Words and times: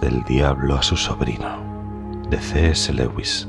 del 0.00 0.22
diablo 0.24 0.76
a 0.76 0.82
su 0.82 0.96
sobrino, 0.96 2.22
de 2.28 2.38
C.S. 2.38 2.92
Lewis. 2.92 3.48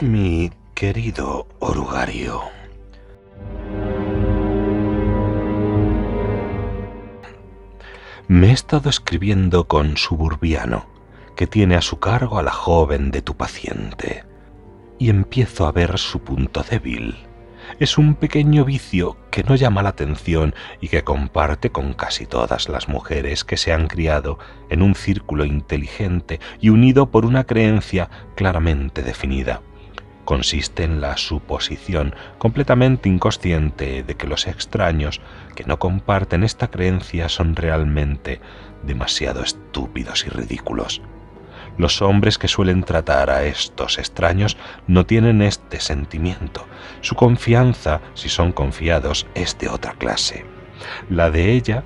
Mi 0.00 0.50
querido 0.74 1.46
orugario, 1.58 2.42
me 8.28 8.48
he 8.48 8.52
estado 8.52 8.90
escribiendo 8.90 9.66
con 9.66 9.96
Suburbiano, 9.96 10.86
que 11.34 11.46
tiene 11.46 11.76
a 11.76 11.82
su 11.82 11.98
cargo 11.98 12.38
a 12.38 12.42
la 12.42 12.52
joven 12.52 13.10
de 13.10 13.22
tu 13.22 13.36
paciente, 13.36 14.24
y 14.98 15.10
empiezo 15.10 15.66
a 15.66 15.72
ver 15.72 15.98
su 15.98 16.20
punto 16.20 16.62
débil. 16.62 17.16
Es 17.78 17.98
un 17.98 18.14
pequeño 18.14 18.64
vicio 18.64 19.16
que 19.30 19.42
no 19.42 19.54
llama 19.54 19.82
la 19.82 19.90
atención 19.90 20.54
y 20.80 20.88
que 20.88 21.04
comparte 21.04 21.70
con 21.70 21.94
casi 21.94 22.26
todas 22.26 22.68
las 22.68 22.88
mujeres 22.88 23.44
que 23.44 23.56
se 23.56 23.72
han 23.72 23.88
criado 23.88 24.38
en 24.70 24.82
un 24.82 24.94
círculo 24.94 25.44
inteligente 25.44 26.40
y 26.60 26.70
unido 26.70 27.10
por 27.10 27.24
una 27.24 27.44
creencia 27.44 28.08
claramente 28.34 29.02
definida 29.02 29.62
consiste 30.26 30.84
en 30.84 31.00
la 31.00 31.16
suposición 31.16 32.14
completamente 32.36 33.08
inconsciente 33.08 34.02
de 34.02 34.14
que 34.16 34.26
los 34.26 34.46
extraños 34.46 35.22
que 35.54 35.64
no 35.64 35.78
comparten 35.78 36.44
esta 36.44 36.68
creencia 36.68 37.30
son 37.30 37.56
realmente 37.56 38.40
demasiado 38.82 39.42
estúpidos 39.42 40.26
y 40.26 40.28
ridículos. 40.28 41.00
Los 41.78 42.02
hombres 42.02 42.38
que 42.38 42.48
suelen 42.48 42.82
tratar 42.82 43.30
a 43.30 43.44
estos 43.44 43.98
extraños 43.98 44.56
no 44.86 45.06
tienen 45.06 45.42
este 45.42 45.80
sentimiento. 45.80 46.66
Su 47.00 47.14
confianza, 47.14 48.00
si 48.14 48.28
son 48.28 48.52
confiados, 48.52 49.26
es 49.34 49.58
de 49.58 49.68
otra 49.68 49.92
clase. 49.92 50.44
La 51.10 51.30
de 51.30 51.52
ella, 51.52 51.84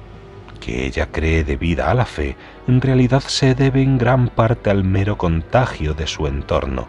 que 0.61 0.87
ella 0.87 1.07
cree 1.11 1.45
debida 1.45 1.91
a 1.91 1.95
la 1.95 2.07
fe, 2.07 2.37
en 2.69 2.81
realidad 2.81 3.23
se 3.27 3.55
debe 3.55 3.83
en 3.83 3.99
gran 3.99 4.29
parte 4.29 4.71
al 4.71 4.85
mero 4.85 5.17
contagio 5.19 5.95
de 5.95 6.07
su 6.07 6.27
entorno 6.27 6.89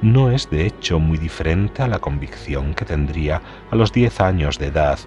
no 0.00 0.30
es 0.30 0.48
de 0.48 0.64
hecho 0.66 1.00
muy 1.00 1.18
diferente 1.18 1.82
a 1.82 1.88
la 1.88 1.98
convicción 1.98 2.74
que 2.74 2.84
tendría 2.84 3.42
a 3.70 3.76
los 3.76 3.92
diez 3.92 4.20
años 4.20 4.58
de 4.58 4.66
edad 4.66 4.98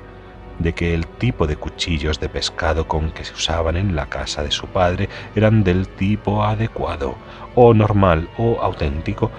de 0.62 0.74
que 0.74 0.94
el 0.94 1.06
tipo 1.08 1.48
de 1.48 1.56
cuchillos 1.56 2.20
de 2.20 2.30
pescado 2.30 2.88
con 2.88 3.12
que 3.12 3.24
se 3.24 3.34
usaban 3.34 3.78
en 3.78 3.96
la 3.96 4.08
casa 4.08 4.44
de 4.44 4.52
su 4.52 4.68
padre 4.68 5.10
eran 5.36 5.64
del 5.64 5.88
tipo 5.88 6.44
adecuado, 6.44 7.16
o 7.56 7.74
normal, 7.74 8.30
o 8.38 8.60
auténtico, 8.62 9.32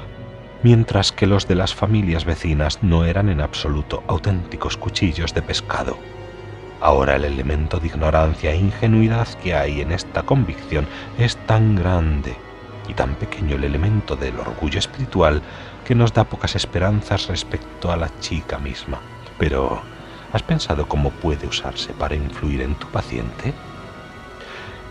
mientras 0.62 1.12
que 1.12 1.26
los 1.26 1.48
de 1.48 1.54
las 1.54 1.74
familias 1.74 2.24
vecinas 2.24 2.82
no 2.82 3.04
eran 3.04 3.28
en 3.28 3.40
absoluto 3.40 4.02
auténticos 4.06 4.76
cuchillos 4.76 5.34
de 5.34 5.42
pescado. 5.42 5.98
Ahora 6.80 7.16
el 7.16 7.24
elemento 7.24 7.78
de 7.78 7.86
ignorancia 7.86 8.50
e 8.50 8.56
ingenuidad 8.56 9.28
que 9.42 9.54
hay 9.54 9.80
en 9.80 9.92
esta 9.92 10.24
convicción 10.24 10.86
es 11.18 11.36
tan 11.46 11.76
grande 11.76 12.36
y 12.88 12.94
tan 12.94 13.14
pequeño 13.14 13.56
el 13.56 13.64
elemento 13.64 14.16
del 14.16 14.38
orgullo 14.40 14.78
espiritual 14.78 15.42
que 15.84 15.94
nos 15.94 16.12
da 16.12 16.24
pocas 16.24 16.56
esperanzas 16.56 17.28
respecto 17.28 17.92
a 17.92 17.96
la 17.96 18.10
chica 18.20 18.58
misma. 18.58 19.00
Pero, 19.38 19.82
¿has 20.32 20.42
pensado 20.42 20.88
cómo 20.88 21.10
puede 21.10 21.46
usarse 21.46 21.92
para 21.92 22.14
influir 22.14 22.62
en 22.62 22.74
tu 22.74 22.86
paciente? 22.88 23.54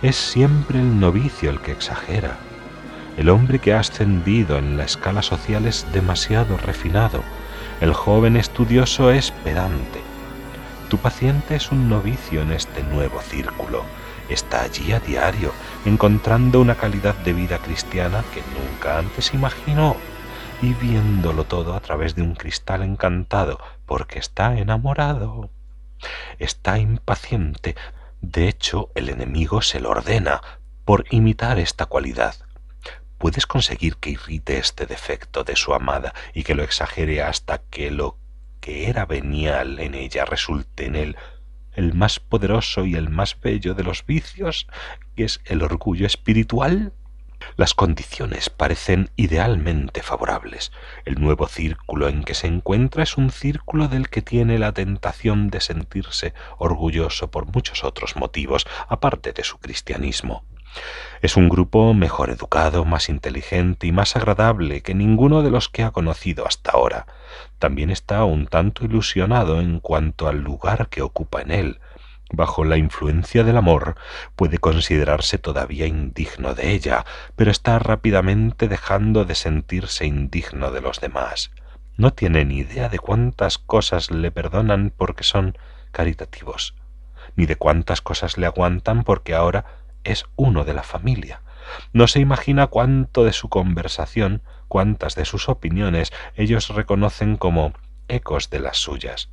Es 0.02 0.16
siempre 0.16 0.80
el 0.80 1.00
novicio 1.00 1.50
el 1.50 1.60
que 1.60 1.72
exagera. 1.72 2.38
El 3.18 3.30
hombre 3.30 3.60
que 3.60 3.74
ha 3.74 3.80
ascendido 3.80 4.58
en 4.58 4.78
la 4.78 4.86
escala 4.86 5.22
social 5.22 5.66
es 5.66 5.86
demasiado 5.92 6.58
refinado. 6.58 7.24
El 7.82 7.94
joven 7.94 8.38
estudioso 8.38 9.12
es 9.12 9.32
pedante. 9.32 10.02
Tu 10.90 10.98
paciente 10.98 11.56
es 11.56 11.72
un 11.72 11.90
novicio 11.90 12.42
en 12.42 12.52
este 12.52 12.84
nuevo 12.84 13.22
círculo 13.22 13.84
está 14.34 14.64
allí 14.64 14.92
a 14.92 15.00
diario, 15.00 15.52
encontrando 15.86 16.62
una 16.62 16.76
calidad 16.76 17.16
de 17.16 17.34
vida 17.34 17.58
cristiana 17.58 18.24
que 18.34 18.42
nunca 18.58 18.98
antes 18.98 19.34
imaginó 19.34 19.96
y 20.62 20.74
viéndolo 20.76 21.46
todo 21.46 21.74
a 21.74 21.80
través 21.80 22.16
de 22.16 22.22
un 22.22 22.36
cristal 22.36 22.84
encantado, 22.84 23.60
porque 23.88 24.20
está 24.20 24.58
enamorado. 24.58 25.50
Está 26.38 26.78
impaciente. 26.78 27.76
De 28.22 28.48
hecho, 28.48 28.92
el 28.94 29.10
enemigo 29.10 29.62
se 29.64 29.80
lo 29.80 29.90
ordena 29.90 30.42
por 30.86 31.06
imitar 31.10 31.58
esta 31.58 31.88
cualidad. 31.88 32.36
Puedes 33.18 33.48
conseguir 33.48 33.98
que 33.98 34.12
irrite 34.12 34.58
este 34.58 34.86
defecto 34.86 35.44
de 35.44 35.56
su 35.56 35.74
amada 35.74 36.14
y 36.34 36.44
que 36.44 36.54
lo 36.54 36.64
exagere 36.64 37.24
hasta 37.24 37.60
que 37.60 37.90
lo 37.90 38.18
que 38.60 38.88
era 38.88 39.06
venial 39.06 39.80
en 39.80 39.96
ella 39.96 40.26
resulte 40.26 40.86
en 40.86 40.96
él 40.96 41.18
el 41.74 41.94
más 41.94 42.20
poderoso 42.20 42.86
y 42.86 42.96
el 42.96 43.10
más 43.10 43.40
bello 43.40 43.74
de 43.74 43.84
los 43.84 44.06
vicios, 44.06 44.68
que 45.16 45.24
es 45.24 45.42
el 45.46 45.64
orgullo 45.64 46.06
espiritual? 46.06 46.94
Las 47.56 47.74
condiciones 47.74 48.50
parecen 48.50 49.10
idealmente 49.16 50.02
favorables. 50.02 50.72
El 51.06 51.22
nuevo 51.22 51.48
círculo 51.48 52.08
en 52.08 52.24
que 52.24 52.34
se 52.34 52.48
encuentra 52.48 53.04
es 53.04 53.18
un 53.18 53.32
círculo 53.32 53.88
del 53.88 54.10
que 54.10 54.22
tiene 54.22 54.60
la 54.60 54.74
tentación 54.74 55.50
de 55.50 55.62
sentirse 55.62 56.34
orgulloso 56.58 57.32
por 57.32 57.46
muchos 57.46 57.84
otros 57.84 58.16
motivos, 58.16 58.66
aparte 58.88 59.34
de 59.34 59.44
su 59.44 59.58
cristianismo. 59.58 60.44
Es 61.22 61.36
un 61.36 61.50
grupo 61.50 61.94
mejor 61.94 62.30
educado, 62.30 62.86
más 62.86 63.10
inteligente 63.10 63.88
y 63.88 63.92
más 63.92 64.16
agradable 64.16 64.82
que 64.82 64.96
ninguno 64.96 65.44
de 65.44 65.52
los 65.52 65.70
que 65.70 65.84
ha 65.84 65.92
conocido 65.92 66.48
hasta 66.48 66.72
ahora. 66.72 67.06
También 67.60 67.92
está 67.92 68.24
un 68.24 68.48
tanto 68.48 68.86
ilusionado 68.86 69.60
en 69.60 69.80
cuanto 69.80 70.28
al 70.28 70.40
lugar 70.40 70.88
que 70.88 71.02
ocupa 71.02 71.42
en 71.42 71.52
él. 71.52 71.80
Bajo 72.34 72.64
la 72.64 72.78
influencia 72.78 73.44
del 73.44 73.58
amor 73.58 73.96
puede 74.38 74.58
considerarse 74.58 75.38
todavía 75.38 75.86
indigno 75.86 76.54
de 76.54 76.72
ella, 76.72 77.06
pero 77.36 77.52
está 77.52 77.78
rápidamente 77.78 78.70
dejando 78.70 79.26
de 79.26 79.36
sentirse 79.36 80.06
indigno 80.06 80.72
de 80.72 80.80
los 80.80 81.02
demás. 81.02 81.52
No 81.98 82.14
tiene 82.14 82.46
ni 82.46 82.60
idea 82.60 82.88
de 82.88 83.00
cuántas 83.00 83.58
cosas 83.58 84.12
le 84.12 84.32
perdonan 84.32 84.94
porque 84.96 85.24
son 85.24 85.58
caritativos, 85.92 86.74
ni 87.36 87.46
de 87.46 87.58
cuántas 87.58 88.02
cosas 88.02 88.38
le 88.38 88.46
aguantan 88.46 89.04
porque 89.04 89.36
ahora 89.36 89.66
es 90.06 90.26
uno 90.38 90.64
de 90.64 90.74
la 90.74 90.84
familia. 90.84 91.42
No 91.92 92.08
se 92.08 92.22
imagina 92.22 92.68
cuánto 92.68 93.26
de 93.26 93.34
su 93.34 93.50
conversación, 93.50 94.42
cuántas 94.70 95.16
de 95.16 95.26
sus 95.26 95.50
opiniones 95.50 96.14
ellos 96.36 96.70
reconocen 96.70 97.36
como 97.36 97.74
ecos 98.08 98.50
de 98.50 98.62
las 98.62 98.78
suyas. 98.78 99.30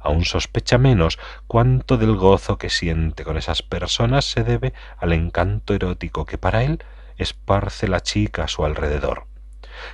Aún 0.00 0.24
sospecha 0.24 0.78
menos 0.78 1.18
cuánto 1.46 1.96
del 1.96 2.16
gozo 2.16 2.58
que 2.58 2.70
siente 2.70 3.24
con 3.24 3.36
esas 3.36 3.62
personas 3.62 4.24
se 4.24 4.42
debe 4.42 4.72
al 4.98 5.12
encanto 5.12 5.74
erótico 5.74 6.26
que 6.26 6.38
para 6.38 6.64
él 6.64 6.82
esparce 7.16 7.86
la 7.86 8.00
chica 8.00 8.44
a 8.44 8.48
su 8.48 8.64
alrededor. 8.64 9.26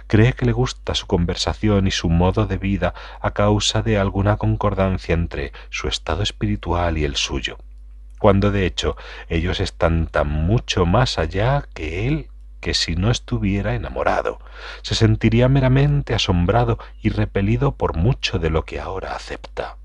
Cree 0.06 0.32
que 0.32 0.46
le 0.46 0.52
gusta 0.52 0.94
su 0.94 1.06
conversación 1.06 1.86
y 1.86 1.90
su 1.90 2.08
modo 2.08 2.46
de 2.46 2.56
vida 2.56 2.94
a 3.20 3.32
causa 3.32 3.82
de 3.82 3.98
alguna 3.98 4.36
concordancia 4.36 5.12
entre 5.14 5.52
su 5.70 5.88
estado 5.88 6.22
espiritual 6.22 6.98
y 6.98 7.04
el 7.04 7.16
suyo 7.16 7.58
cuando 8.18 8.50
de 8.50 8.66
hecho 8.66 8.96
ellos 9.28 9.60
están 9.60 10.06
tan 10.06 10.28
mucho 10.28 10.86
más 10.86 11.18
allá 11.18 11.68
que 11.74 12.08
él 12.08 12.28
que 12.60 12.74
si 12.74 12.96
no 12.96 13.10
estuviera 13.10 13.74
enamorado, 13.74 14.40
se 14.82 14.94
sentiría 14.94 15.48
meramente 15.48 16.14
asombrado 16.14 16.78
y 17.00 17.10
repelido 17.10 17.76
por 17.76 17.96
mucho 17.96 18.38
de 18.38 18.50
lo 18.50 18.64
que 18.64 18.80
ahora 18.80 19.14
acepta. 19.14 19.76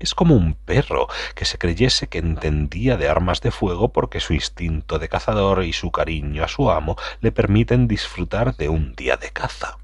Es 0.00 0.14
como 0.14 0.34
un 0.34 0.54
perro 0.54 1.08
que 1.34 1.44
se 1.44 1.58
creyese 1.58 2.08
que 2.08 2.18
entendía 2.18 2.96
de 2.96 3.08
armas 3.10 3.42
de 3.42 3.50
fuego 3.50 3.92
porque 3.92 4.18
su 4.18 4.32
instinto 4.32 4.98
de 4.98 5.10
cazador 5.10 5.62
y 5.62 5.74
su 5.74 5.92
cariño 5.92 6.42
a 6.42 6.48
su 6.48 6.70
amo 6.70 6.96
le 7.20 7.32
permiten 7.32 7.86
disfrutar 7.86 8.56
de 8.56 8.70
un 8.70 8.94
día 8.94 9.18
de 9.18 9.30
caza. 9.30 9.76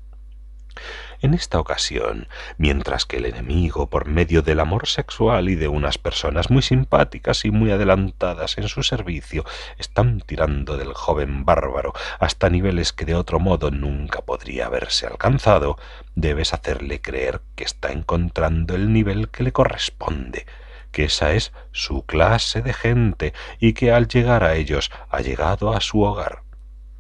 En 1.23 1.35
esta 1.35 1.59
ocasión, 1.59 2.29
mientras 2.59 3.07
que 3.07 3.17
el 3.17 3.27
enemigo, 3.27 3.89
por 3.89 4.07
medio 4.07 4.43
del 4.43 4.61
amor 4.61 4.87
sexual 4.87 5.49
y 5.49 5.55
de 5.55 5.69
unas 5.69 5.99
personas 5.99 6.51
muy 6.51 6.63
simpáticas 6.63 7.45
y 7.45 7.51
muy 7.51 7.71
adelantadas 7.71 8.59
en 8.59 8.69
su 8.69 8.83
servicio, 8.83 9.45
están 9.79 10.21
tirando 10.21 10.77
del 10.77 10.93
joven 10.95 11.45
bárbaro 11.45 11.93
hasta 12.19 12.51
niveles 12.51 12.93
que 12.93 13.05
de 13.05 13.15
otro 13.15 13.41
modo 13.41 13.71
nunca 13.71 14.23
podría 14.23 14.67
haberse 14.67 15.07
alcanzado, 15.07 15.79
debes 16.15 16.53
hacerle 16.53 17.01
creer 17.01 17.41
que 17.55 17.65
está 17.65 17.93
encontrando 17.93 18.75
el 18.75 18.93
nivel 18.93 19.29
que 19.29 19.43
le 19.43 19.53
corresponde, 19.53 20.47
que 20.93 21.05
esa 21.05 21.33
es 21.33 21.53
su 21.73 22.05
clase 22.05 22.63
de 22.63 22.73
gente 22.73 23.35
y 23.59 23.73
que 23.73 23.93
al 23.93 24.09
llegar 24.09 24.45
a 24.45 24.55
ellos 24.55 24.91
ha 25.11 25.21
llegado 25.21 25.73
a 25.75 25.81
su 25.81 26.03
hogar. 26.03 26.46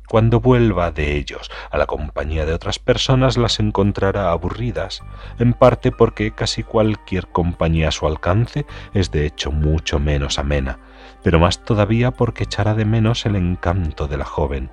Cuando 0.08 0.41
vuelva 0.41 0.93
de 0.93 1.17
ellos 1.17 1.50
a 1.70 1.79
la 1.79 1.87
compañía 1.87 2.47
de 2.47 2.55
otras 2.55 2.79
personas 2.79 3.37
las 3.37 3.58
encontrará 3.58 4.31
aburridas, 4.31 5.03
en 5.38 5.53
parte 5.53 5.91
porque 5.91 6.31
casi 6.31 6.62
cualquier 6.62 7.26
compañía 7.26 7.88
a 7.88 7.93
su 7.93 8.06
alcance 8.06 8.67
es 8.94 9.11
de 9.11 9.26
hecho 9.26 9.50
mucho 9.50 9.99
menos 9.99 10.38
amena, 10.38 10.79
pero 11.25 11.41
más 11.41 11.64
todavía 11.64 12.12
porque 12.12 12.44
echará 12.44 12.75
de 12.75 12.85
menos 12.85 13.26
el 13.26 13.35
encanto 13.35 14.06
de 14.06 14.17
la 14.17 14.25
joven. 14.25 14.70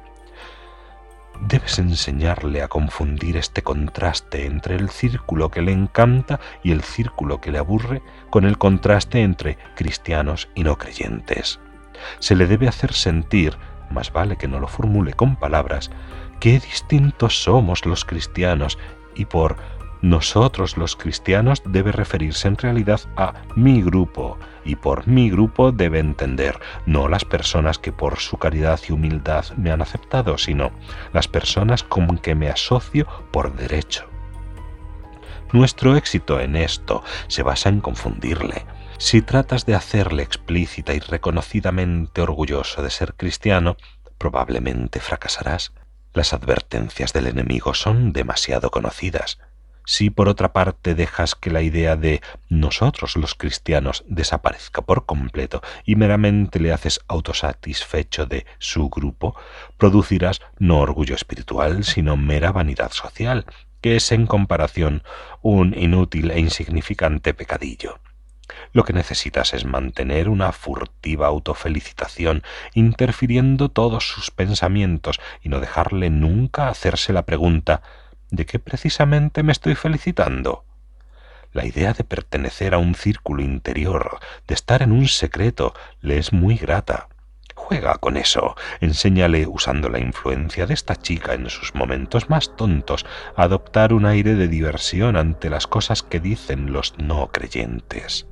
debes 1.42 1.80
enseñarle 1.80 2.62
a 2.62 2.68
confundir 2.68 3.38
este 3.38 3.64
contraste 3.64 4.46
entre 4.46 4.76
el 4.76 4.90
círculo 4.90 5.50
que 5.50 5.62
le 5.62 5.72
encanta 5.72 6.40
y 6.62 6.72
el 6.72 6.84
círculo 6.84 7.42
que 7.42 7.52
le 7.52 7.58
aburre 7.58 8.02
con 8.30 8.46
el 8.46 8.58
contraste 8.58 9.22
entre 9.22 9.58
cristianos 9.76 10.48
y 10.56 10.64
no 10.64 10.78
creyentes. 10.78 11.60
Se 12.20 12.36
le 12.36 12.48
debe 12.48 12.68
hacer 12.68 12.94
sentir, 12.94 13.58
más 13.90 14.12
vale 14.12 14.38
que 14.38 14.48
no 14.48 14.60
lo 14.60 14.68
formule 14.68 15.14
con 15.14 15.36
palabras, 15.36 15.92
qué 16.40 16.60
distintos 16.60 17.44
somos 17.44 17.86
los 17.86 18.06
cristianos 18.06 18.78
y 19.16 19.26
por 19.26 19.58
nosotros 20.04 20.76
los 20.76 20.98
cristianos 20.98 21.64
debe 21.66 21.94
referirse 21.94 22.50
en 22.50 22.58
realidad 22.58 23.00
a 23.16 23.36
mi 23.56 23.82
grupo 23.82 24.38
y 24.66 24.76
por 24.76 25.08
mi 25.08 25.30
grupo 25.30 25.72
debe 25.72 26.00
entender 26.00 26.60
no 26.86 27.08
las 27.08 27.24
personas 27.24 27.80
que 27.80 27.94
por 27.94 28.20
su 28.20 28.38
caridad 28.38 28.82
y 28.88 28.92
humildad 28.92 29.46
me 29.56 29.72
han 29.72 29.82
aceptado, 29.82 30.38
sino 30.38 30.72
las 31.14 31.30
personas 31.30 31.84
con 31.84 32.18
que 32.18 32.36
me 32.36 32.50
asocio 32.50 33.08
por 33.32 33.56
derecho. 33.56 34.04
Nuestro 35.54 35.96
éxito 35.96 36.42
en 36.42 36.58
esto 36.58 37.02
se 37.28 37.44
basa 37.44 37.70
en 37.70 37.80
confundirle. 37.80 38.66
Si 39.04 39.22
tratas 39.22 39.66
de 39.66 39.76
hacerle 39.76 40.24
explícita 40.24 40.94
y 40.94 41.00
reconocidamente 41.00 42.22
orgulloso 42.22 42.82
de 42.82 42.90
ser 42.90 43.16
cristiano, 43.16 43.76
probablemente 44.18 45.02
fracasarás. 45.02 45.74
Las 46.14 46.32
advertencias 46.32 47.12
del 47.12 47.28
enemigo 47.28 47.74
son 47.74 48.14
demasiado 48.14 48.72
conocidas. 48.72 49.40
Si 49.86 50.10
por 50.10 50.30
otra 50.30 50.54
parte 50.54 50.96
dejas 50.96 51.36
que 51.36 51.52
la 51.52 51.62
idea 51.62 51.98
de 51.98 52.22
nosotros 52.48 53.18
los 53.18 53.36
cristianos 53.36 54.06
desaparezca 54.08 54.84
por 54.84 55.06
completo 55.06 55.62
y 55.84 55.98
meramente 55.98 56.62
le 56.62 56.72
haces 56.72 57.02
autosatisfecho 57.10 58.26
de 58.26 58.46
su 58.58 58.88
grupo, 58.90 59.36
producirás 59.78 60.40
no 60.60 60.80
orgullo 60.80 61.14
espiritual, 61.14 61.84
sino 61.84 62.16
mera 62.16 62.54
vanidad 62.54 62.94
social, 62.94 63.46
que 63.82 63.98
es 63.98 64.14
en 64.14 64.28
comparación 64.28 65.04
un 65.42 65.78
inútil 65.78 66.32
e 66.32 66.40
insignificante 66.40 67.34
pecadillo. 67.34 68.00
Lo 68.72 68.84
que 68.84 68.94
necesitas 68.94 69.54
es 69.54 69.66
mantener 69.66 70.30
una 70.30 70.52
furtiva 70.52 71.28
autofelicitación, 71.28 72.44
interfiriendo 72.74 73.70
todos 73.70 74.08
sus 74.08 74.32
pensamientos 74.32 75.20
y 75.42 75.50
no 75.50 75.60
dejarle 75.60 76.10
nunca 76.10 76.68
hacerse 76.68 77.14
la 77.14 77.26
pregunta 77.26 77.82
¿De 78.34 78.48
qué 78.48 78.58
precisamente 78.58 79.44
me 79.44 79.52
estoy 79.52 79.76
felicitando? 79.76 80.66
La 81.52 81.68
idea 81.68 81.94
de 81.94 82.04
pertenecer 82.04 82.74
a 82.74 82.80
un 82.80 82.96
círculo 82.96 83.44
interior, 83.44 84.20
de 84.48 84.56
estar 84.56 84.82
en 84.82 84.92
un 84.92 85.08
secreto, 85.08 85.76
le 86.02 86.18
es 86.18 86.34
muy 86.34 86.58
grata. 86.58 87.10
Juega 87.54 87.94
con 88.00 88.18
eso, 88.18 88.56
enséñale, 88.82 89.46
usando 89.46 89.88
la 89.88 90.00
influencia 90.00 90.66
de 90.66 90.74
esta 90.74 90.96
chica 90.96 91.36
en 91.36 91.48
sus 91.52 91.76
momentos 91.76 92.32
más 92.32 92.56
tontos, 92.56 93.06
a 93.36 93.44
adoptar 93.44 93.94
un 93.94 94.08
aire 94.08 94.34
de 94.34 94.48
diversión 94.48 95.16
ante 95.16 95.52
las 95.52 95.68
cosas 95.68 96.02
que 96.02 96.20
dicen 96.20 96.74
los 96.74 96.98
no 96.98 97.28
creyentes. 97.32 98.26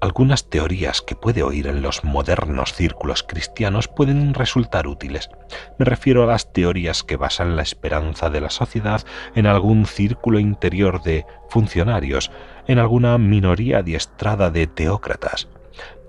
Algunas 0.00 0.48
teorías 0.48 1.02
que 1.02 1.16
puede 1.16 1.42
oír 1.42 1.66
en 1.66 1.82
los 1.82 2.04
modernos 2.04 2.72
círculos 2.72 3.24
cristianos 3.24 3.88
pueden 3.88 4.32
resultar 4.32 4.86
útiles. 4.86 5.28
Me 5.76 5.84
refiero 5.84 6.22
a 6.22 6.26
las 6.26 6.52
teorías 6.52 7.02
que 7.02 7.16
basan 7.16 7.56
la 7.56 7.62
esperanza 7.62 8.30
de 8.30 8.40
la 8.40 8.50
sociedad 8.50 9.04
en 9.34 9.46
algún 9.46 9.86
círculo 9.86 10.38
interior 10.38 11.02
de 11.02 11.26
funcionarios, 11.48 12.30
en 12.68 12.78
alguna 12.78 13.18
minoría 13.18 13.78
adiestrada 13.78 14.52
de 14.52 14.68
teócratas. 14.68 15.48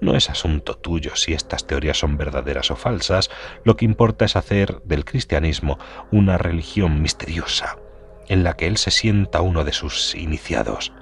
No 0.01 0.15
es 0.15 0.29
asunto 0.29 0.75
tuyo 0.75 1.15
si 1.15 1.33
estas 1.33 1.65
teorías 1.65 1.97
son 1.97 2.15
verdaderas 2.15 2.69
o 2.69 2.75
falsas, 2.75 3.31
lo 3.63 3.75
que 3.75 3.85
importa 3.85 4.25
es 4.25 4.35
hacer 4.35 4.83
del 4.83 5.03
cristianismo 5.03 5.79
una 6.11 6.37
religión 6.37 7.01
misteriosa, 7.01 7.79
en 8.27 8.43
la 8.43 8.55
que 8.55 8.67
él 8.67 8.77
se 8.77 8.91
sienta 8.91 9.41
uno 9.41 9.63
de 9.63 9.73
sus 9.73 10.13
iniciados 10.13 10.93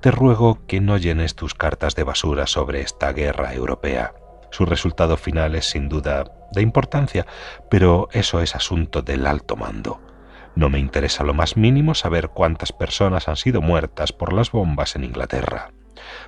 te 0.00 0.10
ruego 0.10 0.66
que 0.66 0.80
no 0.80 0.96
llenes 0.96 1.34
tus 1.34 1.54
cartas 1.54 1.94
de 1.94 2.04
basura 2.04 2.46
sobre 2.46 2.80
esta 2.80 3.12
guerra 3.12 3.54
europea. 3.54 4.14
Su 4.50 4.66
resultado 4.66 5.16
final 5.16 5.54
es 5.54 5.66
sin 5.66 5.88
duda 5.88 6.24
de 6.52 6.62
importancia, 6.62 7.26
pero 7.70 8.08
eso 8.12 8.40
es 8.40 8.54
asunto 8.54 9.02
del 9.02 9.26
alto 9.26 9.56
mando. 9.56 10.00
No 10.54 10.70
me 10.70 10.78
interesa 10.78 11.24
lo 11.24 11.34
más 11.34 11.56
mínimo 11.56 11.94
saber 11.94 12.28
cuántas 12.28 12.72
personas 12.72 13.28
han 13.28 13.36
sido 13.36 13.60
muertas 13.60 14.12
por 14.12 14.32
las 14.32 14.50
bombas 14.50 14.96
en 14.96 15.04
Inglaterra. 15.04 15.72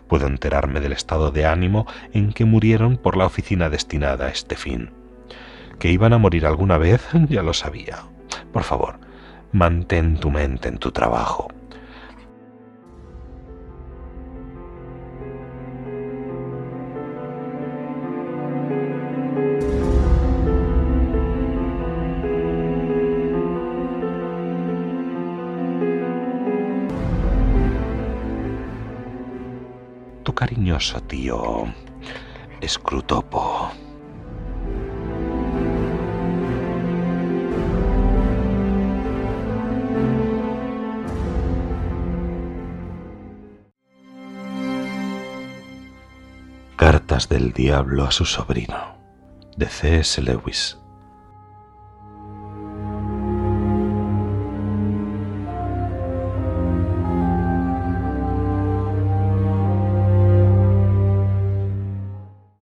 Puedo 0.06 0.26
enterarme 0.26 0.80
del 0.80 0.92
estado 0.92 1.30
de 1.30 1.46
ánimo 1.46 1.86
en 2.12 2.32
que 2.32 2.44
murieron 2.44 2.96
por 2.96 3.16
la 3.16 3.26
oficina 3.26 3.70
destinada 3.70 4.26
a 4.26 4.30
este 4.30 4.56
fin. 4.56 4.92
Que 5.78 5.90
iban 5.90 6.12
a 6.12 6.18
morir 6.18 6.46
alguna 6.46 6.78
vez 6.78 7.06
ya 7.28 7.42
lo 7.42 7.54
sabía. 7.54 8.04
Por 8.52 8.64
favor, 8.64 8.98
mantén 9.52 10.18
tu 10.18 10.30
mente 10.30 10.68
en 10.68 10.78
tu 10.78 10.90
trabajo. 10.90 11.48
Tío 30.96 31.64
Scrutopo. 32.66 33.70
Cartas 46.76 47.28
del 47.28 47.52
Diablo 47.52 48.04
a 48.04 48.10
su 48.10 48.24
sobrino, 48.24 48.96
de 49.56 49.66
C.S. 49.66 50.22
Lewis. 50.22 50.77